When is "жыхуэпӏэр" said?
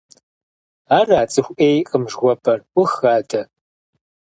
2.11-2.59